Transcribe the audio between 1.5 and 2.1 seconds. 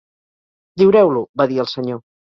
dir el senyor.